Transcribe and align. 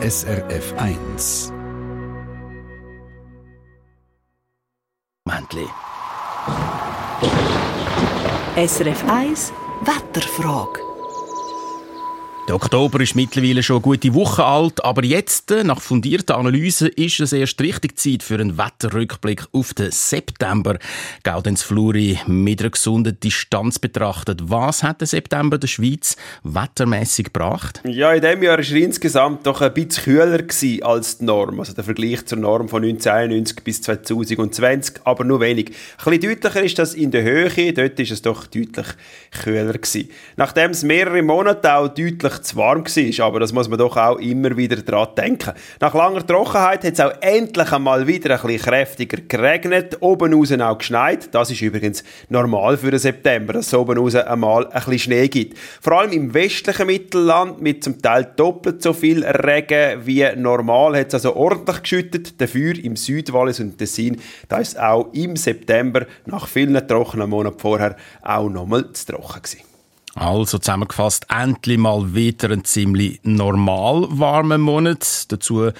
SRF 0.00 0.74
1. 0.76 1.52
Mäntli. 5.24 5.66
SRF 8.56 9.04
1 9.08 9.52
Wetterfrage. 9.80 10.87
Der 12.48 12.54
Oktober 12.54 12.98
ist 13.00 13.14
mittlerweile 13.14 13.62
schon 13.62 13.76
eine 13.76 13.82
gute 13.82 14.14
Woche 14.14 14.42
alt, 14.42 14.82
aber 14.82 15.04
jetzt, 15.04 15.50
äh, 15.50 15.64
nach 15.64 15.82
fundierter 15.82 16.38
Analyse, 16.38 16.88
ist 16.88 17.20
es 17.20 17.34
erst 17.34 17.60
richtig 17.60 17.98
Zeit 17.98 18.22
für 18.22 18.36
einen 18.36 18.56
Wetterrückblick 18.56 19.44
auf 19.52 19.74
den 19.74 19.90
September. 19.90 20.78
Gaudenz 21.24 21.60
Fluri 21.60 22.18
mit 22.26 22.62
einer 22.62 22.70
gesunden 22.70 23.20
Distanz 23.20 23.78
betrachtet. 23.78 24.40
Was 24.44 24.82
hat 24.82 25.02
der 25.02 25.08
September 25.08 25.58
der 25.58 25.68
Schweiz 25.68 26.16
wettermäßig 26.42 27.26
gebracht? 27.26 27.82
Ja, 27.84 28.14
in 28.14 28.22
diesem 28.22 28.42
Jahr 28.42 28.56
war 28.56 28.64
er 28.64 28.76
insgesamt 28.76 29.46
doch 29.46 29.60
ein 29.60 29.74
bisschen 29.74 30.04
kühler 30.04 30.42
als 30.86 31.18
die 31.18 31.24
Norm. 31.26 31.60
Also 31.60 31.74
der 31.74 31.84
Vergleich 31.84 32.24
zur 32.24 32.38
Norm 32.38 32.70
von 32.70 32.82
1991 32.82 33.62
bis 33.62 33.82
2020, 33.82 35.02
aber 35.04 35.22
nur 35.22 35.40
wenig. 35.40 35.72
Ein 36.02 36.18
bisschen 36.18 36.30
deutlicher 36.30 36.64
ist 36.64 36.78
das 36.78 36.94
in 36.94 37.10
der 37.10 37.24
Höhe, 37.24 37.74
dort 37.74 38.00
ist 38.00 38.10
es 38.10 38.22
doch 38.22 38.46
deutlich 38.46 38.86
kühler. 39.42 39.74
Nachdem 40.36 40.70
es 40.70 40.82
mehrere 40.82 41.20
Monate 41.20 41.74
auch 41.74 41.88
deutlich 41.88 42.37
zu 42.42 42.56
warm 42.56 42.84
war. 42.84 43.26
Aber 43.26 43.40
das 43.40 43.52
muss 43.52 43.68
man 43.68 43.78
doch 43.78 43.96
auch 43.96 44.18
immer 44.18 44.56
wieder 44.56 44.76
daran 44.76 45.14
denken. 45.16 45.52
Nach 45.80 45.94
langer 45.94 46.26
Trockenheit 46.26 46.84
hat 46.84 46.92
es 46.92 47.00
auch 47.00 47.12
endlich 47.20 47.72
einmal 47.72 48.06
wieder 48.06 48.34
ein 48.34 48.46
bisschen 48.46 48.62
kräftiger 48.62 49.18
geregnet. 49.26 49.96
Oben 50.00 50.34
raus 50.34 50.52
auch 50.52 50.78
geschneit. 50.78 51.34
Das 51.34 51.50
ist 51.50 51.60
übrigens 51.60 52.04
normal 52.28 52.76
für 52.76 52.90
den 52.90 53.00
September, 53.00 53.52
dass 53.54 53.68
es 53.68 53.74
oben 53.74 53.98
raus 53.98 54.14
einmal 54.14 54.66
ein 54.66 54.72
bisschen 54.72 54.98
Schnee 54.98 55.28
gibt. 55.28 55.58
Vor 55.80 56.00
allem 56.00 56.12
im 56.12 56.34
westlichen 56.34 56.86
Mittelland 56.86 57.60
mit 57.60 57.84
zum 57.84 58.00
Teil 58.00 58.32
doppelt 58.36 58.82
so 58.82 58.92
viel 58.92 59.24
Regen 59.24 60.06
wie 60.06 60.26
normal 60.36 60.96
hat 60.96 61.08
es 61.08 61.14
also 61.14 61.36
ordentlich 61.36 61.82
geschüttet. 61.82 62.40
Dafür 62.40 62.74
im 62.82 62.96
Südwallis 62.96 63.60
und 63.60 63.78
Tessin, 63.78 64.20
da 64.48 64.58
ist 64.58 64.68
es 64.68 64.76
auch 64.76 65.12
im 65.12 65.36
September 65.36 66.06
nach 66.26 66.46
vielen 66.46 66.86
trockenen 66.86 67.30
Monaten 67.30 67.58
vorher 67.58 67.96
auch 68.22 68.48
nochmal 68.48 68.92
zu 68.92 69.06
trocken 69.06 69.42
gewesen. 69.42 69.77
Also 70.18 70.58
zusammengefasst, 70.58 71.26
endlich 71.30 71.78
mal 71.78 72.12
wieder 72.12 72.50
ein 72.50 72.64
ziemlich 72.64 73.20
normal 73.22 74.06
warmer 74.10 74.58
Monat. 74.58 75.30
Dazu 75.30 75.70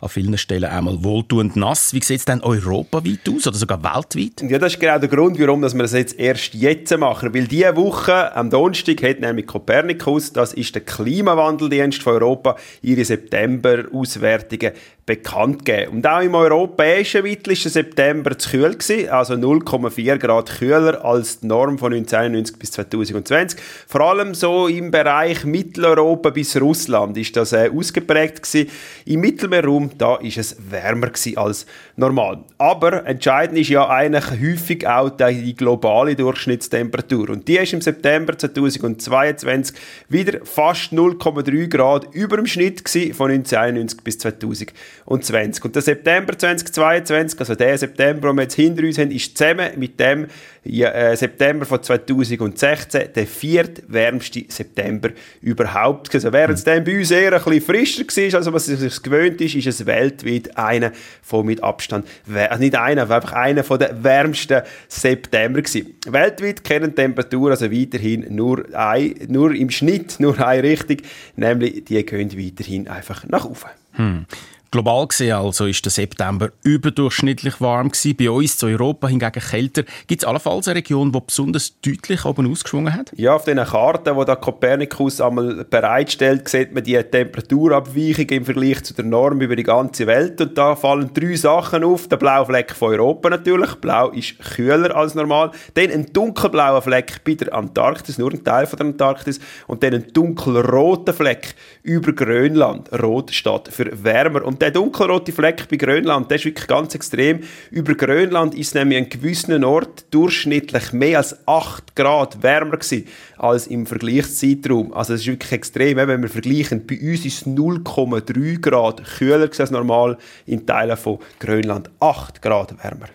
an 0.00 0.08
vielen 0.08 0.38
Stellen 0.38 0.66
einmal 0.70 1.02
wohltuend 1.02 1.56
nass. 1.56 1.92
Wie 1.92 2.02
sieht 2.02 2.20
es 2.20 2.24
denn 2.24 2.40
europaweit 2.42 3.28
aus 3.28 3.46
oder 3.46 3.56
sogar 3.56 3.82
weltweit? 3.82 4.42
Ja, 4.48 4.58
das 4.58 4.74
ist 4.74 4.80
genau 4.80 4.98
der 4.98 5.08
Grund, 5.08 5.40
warum 5.40 5.62
wir 5.62 5.70
das 5.70 5.92
jetzt 5.92 6.18
erst 6.18 6.54
jetzt 6.54 6.96
machen. 6.98 7.34
Weil 7.34 7.48
diese 7.48 7.74
Woche, 7.76 8.34
am 8.36 8.50
Donnerstag, 8.50 9.02
hat 9.02 9.20
nämlich 9.20 9.46
Copernicus, 9.46 10.32
das 10.32 10.52
ist 10.52 10.74
der 10.74 10.84
Klimawandeldienst 10.84 12.02
von 12.02 12.14
Europa, 12.14 12.56
ihre 12.82 13.04
September-Auswertungen 13.04 14.72
bekannt 15.08 15.64
gegeben. 15.64 15.96
Und 15.96 16.06
auch 16.06 16.20
im 16.20 16.34
europäischen 16.34 17.24
Wittel 17.24 17.54
war 17.54 17.62
der 17.62 17.70
September 17.70 18.36
zu 18.36 18.50
kühl, 18.50 18.76
gewesen, 18.76 19.08
also 19.08 19.34
0,4 19.34 20.18
Grad 20.18 20.58
kühler 20.58 21.02
als 21.02 21.40
die 21.40 21.46
Norm 21.46 21.78
von 21.78 21.94
1991 21.94 22.58
bis 22.58 22.72
2020. 22.72 23.58
Vor 23.86 24.02
allem 24.02 24.34
so 24.34 24.68
im 24.68 24.90
Bereich 24.90 25.46
Mitteleuropa 25.46 26.28
bis 26.28 26.60
Russland 26.60 27.16
ist 27.16 27.34
das 27.36 27.54
äh, 27.54 27.70
ausgeprägt 27.74 28.42
gewesen. 28.42 28.70
Im 29.06 29.20
Mittelmeerraum 29.20 29.90
da 29.96 30.16
ist 30.16 30.36
es 30.36 30.56
wärmer 30.70 31.10
als 31.36 31.64
normal. 31.96 32.44
Aber 32.58 33.06
entscheidend 33.06 33.58
ist 33.58 33.70
ja 33.70 33.88
eigentlich 33.88 34.30
häufig 34.30 34.86
auch 34.86 35.08
die 35.08 35.56
globale 35.56 36.16
Durchschnittstemperatur. 36.16 37.30
Und 37.30 37.48
die 37.48 37.56
ist 37.56 37.72
im 37.72 37.80
September 37.80 38.36
2022 38.36 39.74
wieder 40.10 40.40
fast 40.44 40.92
0,3 40.92 41.68
Grad 41.68 42.14
über 42.14 42.36
dem 42.36 42.46
Schnitt 42.46 42.86
von 42.86 43.30
1991 43.30 44.04
bis 44.04 44.18
2020 44.18 44.74
und 45.04 45.24
20. 45.24 45.64
Und 45.64 45.74
der 45.74 45.82
September 45.82 46.36
2022, 46.36 47.40
also 47.40 47.54
der 47.54 47.78
September, 47.78 48.28
den 48.28 48.36
wir 48.36 48.42
jetzt 48.42 48.54
hinter 48.54 48.82
uns 48.84 48.98
haben, 48.98 49.10
ist 49.10 49.36
zusammen 49.36 49.70
mit 49.76 49.98
dem 49.98 50.26
äh, 50.64 51.16
September 51.16 51.64
von 51.64 51.82
2016 51.82 53.12
der 53.14 53.26
viertwärmste 53.26 54.44
September 54.48 55.10
überhaupt. 55.40 56.14
Also 56.14 56.32
während 56.32 56.58
es 56.58 56.64
dann 56.64 56.84
bei 56.84 56.98
uns 56.98 57.10
eher 57.10 57.32
ein 57.32 57.42
bisschen 57.42 57.60
frischer 57.62 58.04
war, 58.04 58.38
als 58.38 58.50
man 58.50 58.58
sich 58.58 59.02
gewöhnt 59.02 59.40
ist, 59.40 59.54
ist 59.54 59.66
es 59.66 59.86
weltweit 59.86 60.56
einer 60.56 60.92
von 61.22 61.46
mit 61.46 61.62
Abstand, 61.62 62.06
also 62.34 62.62
nicht 62.62 62.76
einer, 62.76 63.02
aber 63.02 63.16
einfach 63.16 63.32
einer 63.32 63.64
von 63.64 63.78
der 63.78 64.02
wärmsten 64.02 64.62
September 64.88 65.62
gewesen. 65.62 65.94
Weltweit 66.06 66.64
kennen 66.64 66.94
Temperaturen 66.94 67.52
also 67.52 67.70
weiterhin 67.70 68.26
nur, 68.34 68.64
ein, 68.74 69.14
nur 69.28 69.54
im 69.54 69.70
Schnitt 69.70 70.20
nur 70.20 70.38
eine 70.44 70.62
Richtung, 70.62 70.98
nämlich 71.36 71.84
die 71.84 72.04
gehen 72.04 72.38
weiterhin 72.38 72.88
einfach 72.88 73.24
nach 73.26 73.44
oben. 73.44 73.70
Hm. 73.98 74.26
Global 74.70 75.06
gesehen 75.06 75.32
also 75.32 75.64
ist 75.64 75.82
der 75.86 75.90
September 75.90 76.50
überdurchschnittlich 76.62 77.58
warm 77.58 77.88
gewesen. 77.88 78.16
Bei 78.18 78.30
uns 78.30 78.58
zu 78.58 78.66
Europa 78.66 79.08
hingegen 79.08 79.40
kälter. 79.40 79.84
Gibt 80.06 80.22
es 80.22 80.28
allenfalls 80.28 80.68
eine 80.68 80.76
Region, 80.76 81.10
die 81.10 81.20
besonders 81.26 81.80
deutlich 81.80 82.26
oben 82.26 82.50
ausgeschwungen 82.50 82.92
hat? 82.92 83.10
Ja, 83.16 83.34
auf 83.34 83.44
den 83.44 83.56
Karten, 83.64 84.18
die 84.18 84.24
der 84.26 84.36
Kopernikus 84.36 85.22
einmal 85.22 85.64
bereitstellt, 85.64 86.50
sieht 86.50 86.74
man 86.74 86.84
die 86.84 87.02
Temperaturabweichung 87.02 88.28
im 88.28 88.44
Vergleich 88.44 88.84
zu 88.84 88.92
der 88.92 89.06
Norm 89.06 89.40
über 89.40 89.56
die 89.56 89.62
ganze 89.62 90.06
Welt. 90.06 90.38
Und 90.38 90.58
da 90.58 90.76
fallen 90.76 91.14
drei 91.14 91.34
Sachen 91.36 91.82
auf. 91.82 92.06
Der 92.08 92.18
blaue 92.18 92.44
Fleck 92.44 92.72
von 92.72 92.92
Europa 92.92 93.30
natürlich. 93.30 93.74
Blau 93.76 94.10
ist 94.10 94.38
kühler 94.38 94.94
als 94.94 95.14
normal. 95.14 95.50
Dann 95.74 95.90
ein 95.90 96.12
dunkelblauer 96.12 96.82
Fleck 96.82 97.24
bei 97.24 97.36
der 97.36 97.54
Antarktis, 97.54 98.18
nur 98.18 98.32
ein 98.32 98.44
Teil 98.44 98.66
von 98.66 98.76
der 98.76 98.88
Antarktis. 98.88 99.40
Und 99.66 99.82
dann 99.82 99.94
ein 99.94 100.12
dunkelroter 100.12 101.14
Fleck 101.14 101.54
über 101.82 102.12
Grönland. 102.12 102.92
Rot 102.92 103.30
steht 103.30 103.68
für 103.68 103.87
wärmer. 103.92 104.44
Und 104.44 104.60
der 104.62 104.70
dunkelrote 104.70 105.32
Fleck 105.32 105.68
bei 105.68 105.76
Grönland, 105.76 106.30
der 106.30 106.36
ist 106.36 106.44
wirklich 106.44 106.66
ganz 106.66 106.94
extrem. 106.94 107.40
Über 107.70 107.94
Grönland 107.94 108.54
ist 108.54 108.74
nämlich 108.74 108.98
an 108.98 109.08
gewissen 109.08 109.64
Ort 109.64 110.06
durchschnittlich 110.10 110.92
mehr 110.92 111.18
als 111.18 111.36
8 111.46 111.94
Grad 111.94 112.42
wärmer 112.42 112.76
gewesen 112.76 113.06
als 113.36 113.66
im 113.66 113.86
Vergleichszeitraum. 113.86 114.92
Also 114.92 115.14
es 115.14 115.20
ist 115.22 115.26
wirklich 115.28 115.52
extrem, 115.52 115.96
wenn 115.96 116.22
wir 116.22 116.28
vergleichen. 116.28 116.86
Bei 116.86 116.98
uns 117.00 117.24
ist 117.24 117.42
es 117.42 117.46
0,3 117.46 118.60
Grad 118.60 119.02
kühler 119.18 119.50
als 119.58 119.70
normal, 119.70 120.18
in 120.46 120.66
Teilen 120.66 120.96
von 120.96 121.18
Grönland 121.38 121.90
8 122.00 122.42
Grad 122.42 122.82
wärmer 122.82 123.08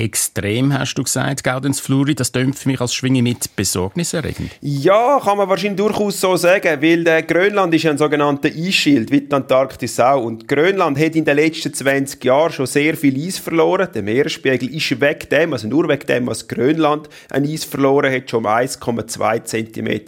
extrem, 0.00 0.76
hast 0.76 0.94
du 0.94 1.02
gesagt, 1.02 1.44
Gaudenz 1.44 1.78
Fluri. 1.78 2.14
Das 2.14 2.32
dämpft 2.32 2.66
mich 2.66 2.80
als 2.80 2.94
Schwinge 2.94 3.22
mit 3.22 3.54
besorgniserregend. 3.54 4.50
Ja, 4.62 5.20
kann 5.22 5.36
man 5.36 5.48
wahrscheinlich 5.48 5.76
durchaus 5.76 6.20
so 6.20 6.36
sagen, 6.36 6.80
weil 6.80 7.04
der 7.04 7.22
Grönland 7.22 7.74
ist 7.74 7.86
ein 7.86 7.98
sogenannter 7.98 8.48
Eisschild, 8.48 9.10
wie 9.10 9.20
die 9.20 9.32
Antarktis 9.32 10.00
auch. 10.00 10.24
Und 10.24 10.48
Grönland 10.48 10.98
hat 10.98 11.14
in 11.16 11.24
den 11.24 11.36
letzten 11.36 11.74
20 11.74 12.24
Jahren 12.24 12.50
schon 12.50 12.66
sehr 12.66 12.96
viel 12.96 13.26
Eis 13.26 13.38
verloren. 13.38 13.88
Der 13.94 14.02
Meeresspiegel 14.02 14.74
ist 14.74 15.00
weg 15.00 15.28
dem, 15.28 15.52
also 15.52 15.68
nur 15.68 15.86
weg 15.88 16.06
dem, 16.06 16.26
was 16.26 16.48
Grönland 16.48 17.08
an 17.30 17.44
Eis 17.44 17.64
verloren 17.64 18.12
hat, 18.12 18.30
schon 18.30 18.46
um 18.46 18.50
1,2 18.50 19.44
cm 19.44 20.00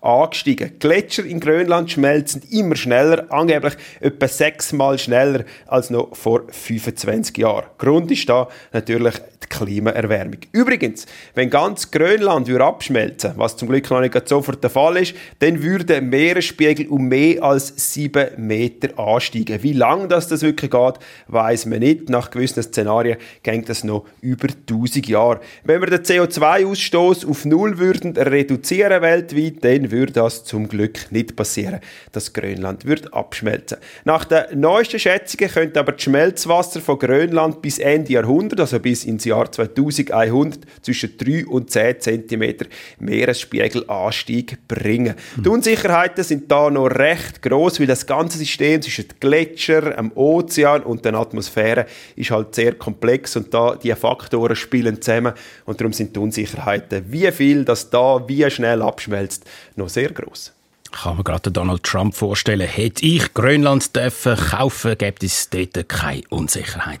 angestiegen. 0.00 0.78
Gletscher 0.78 1.24
in 1.24 1.40
Grönland 1.40 1.90
schmelzen 1.90 2.42
immer 2.50 2.76
schneller, 2.76 3.26
angeblich 3.30 3.74
etwa 4.00 4.28
sechsmal 4.28 4.98
schneller 4.98 5.44
als 5.66 5.90
noch 5.90 6.14
vor 6.14 6.42
25 6.48 7.36
Jahren. 7.36 7.66
Grund 7.78 8.10
ist 8.10 8.28
da 8.28 8.48
natürlich 8.72 9.14
die 9.42 9.48
Klimaerwärmung. 9.48 10.38
Übrigens, 10.52 11.06
wenn 11.34 11.48
ganz 11.48 11.90
Grönland 11.90 12.46
würde 12.46 12.64
abschmelzen, 12.64 13.32
was 13.36 13.56
zum 13.56 13.68
Glück 13.68 13.90
noch 13.90 14.00
nicht 14.00 14.28
sofort 14.28 14.62
der 14.62 14.70
Fall 14.70 14.98
ist, 14.98 15.14
dann 15.38 15.62
würde 15.62 15.84
der 15.84 16.02
Meeresspiegel 16.02 16.88
um 16.88 17.08
mehr 17.08 17.42
als 17.42 17.72
7 17.92 18.28
Meter 18.36 18.98
ansteigen. 18.98 19.62
Wie 19.62 19.72
lange 19.72 20.08
das, 20.08 20.28
das 20.28 20.42
wirklich 20.42 20.70
geht, 20.70 20.94
weiß 21.28 21.66
man 21.66 21.78
nicht. 21.78 22.10
Nach 22.10 22.30
gewissen 22.30 22.62
Szenarien 22.62 23.16
geht 23.42 23.68
das 23.68 23.84
noch 23.84 24.04
über 24.20 24.48
1000 24.48 25.08
Jahre. 25.08 25.40
Wenn 25.64 25.80
wir 25.80 25.88
den 25.88 26.00
CO2-Ausstoß 26.00 27.28
auf 27.28 27.44
Null 27.44 27.78
würden 27.78 28.16
reduzieren 28.16 29.02
weltweit, 29.02 29.64
dann 29.64 29.90
würde 29.90 30.12
das 30.12 30.44
zum 30.44 30.68
Glück 30.68 31.10
nicht 31.10 31.34
passieren. 31.34 31.80
Das 32.12 32.32
Grönland 32.32 32.84
würde 32.84 33.12
abschmelzen. 33.12 33.78
Nach 34.04 34.24
den 34.24 34.60
neuesten 34.60 34.98
Schätzungen 34.98 35.50
könnte 35.50 35.80
aber 35.80 35.92
das 35.92 36.02
Schmelzwasser 36.02 36.80
von 36.80 36.98
Grönland 36.98 37.62
bis 37.62 37.78
Ende 37.78 38.12
Jahrhundert, 38.12 38.60
also 38.60 38.78
bis 38.78 39.04
ins 39.04 39.24
Jahr 39.30 39.50
2100 39.50 40.60
zwischen 40.82 41.16
3 41.16 41.46
und 41.46 41.70
10 41.70 42.00
cm 42.00 42.54
Meeresspiegelanstieg 42.98 44.68
bringen. 44.68 45.14
Mhm. 45.36 45.42
Die 45.42 45.48
Unsicherheiten 45.48 46.24
sind 46.24 46.50
da 46.50 46.70
noch 46.70 46.88
recht 46.88 47.42
groß, 47.42 47.80
weil 47.80 47.86
das 47.86 48.06
ganze 48.06 48.38
System 48.38 48.82
zwischen 48.82 49.08
den 49.08 49.20
Gletscher, 49.20 49.92
dem 49.92 50.12
Ozean 50.14 50.82
und 50.82 51.04
der 51.04 51.14
Atmosphäre 51.14 51.86
ist 52.16 52.30
halt 52.30 52.54
sehr 52.54 52.74
komplex 52.74 53.36
und 53.36 53.52
da 53.54 53.76
die 53.76 53.94
Faktoren 53.94 54.56
spielen 54.56 55.00
zusammen 55.00 55.32
und 55.64 55.80
darum 55.80 55.92
sind 55.92 56.14
die 56.14 56.20
Unsicherheiten, 56.20 57.04
wie 57.08 57.30
viel 57.32 57.64
das 57.64 57.90
da 57.90 58.28
wie 58.28 58.50
schnell 58.50 58.82
abschmelzt, 58.82 59.44
noch 59.76 59.88
sehr 59.88 60.10
groß. 60.10 60.52
Kann 60.92 61.14
man 61.14 61.24
gerade 61.24 61.52
Donald 61.52 61.84
Trump 61.84 62.14
vorstellen, 62.14 62.66
hätte 62.66 63.04
ich 63.06 63.32
Grönland 63.32 63.94
dürfen 63.94 64.36
kaufen, 64.36 64.98
gäbe 64.98 65.24
es 65.24 65.48
dort 65.48 65.88
keine 65.88 66.22
Unsicherheit. 66.30 67.00